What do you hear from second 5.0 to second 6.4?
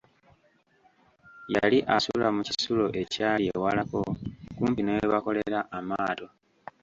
bakolera amaato.